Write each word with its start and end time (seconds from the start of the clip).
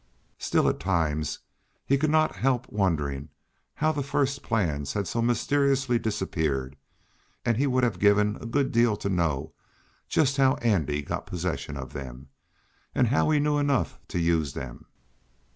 Still, 0.39 0.67
at 0.67 0.79
times, 0.79 1.37
he 1.85 1.95
could 1.95 2.09
not 2.09 2.37
help 2.37 2.67
wondering 2.69 3.29
how 3.75 3.91
the 3.91 4.01
first 4.01 4.41
plans 4.41 4.93
had 4.93 5.07
so 5.07 5.21
mysteriously 5.21 5.99
disappeared, 5.99 6.75
and 7.45 7.55
he 7.55 7.67
would 7.67 7.83
have 7.83 7.99
given 7.99 8.35
a 8.41 8.47
good 8.47 8.71
deal 8.71 8.95
to 8.97 9.09
know 9.09 9.53
just 10.09 10.37
how 10.37 10.55
Andy 10.55 11.03
got 11.03 11.27
possession 11.27 11.77
of 11.77 11.93
them, 11.93 12.29
and 12.95 13.09
how 13.09 13.29
he 13.29 13.39
knew 13.39 13.59
enough 13.59 13.99
to 14.07 14.17
use 14.17 14.53
them. 14.53 14.87